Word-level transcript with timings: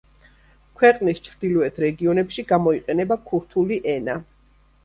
ქვეყნის 0.81 1.19
ჩრდილოეთ 1.27 1.77
რეგიონებში 1.85 2.47
გამოიყენება 2.53 3.19
ქურთული 3.29 3.79
ენა. 3.97 4.21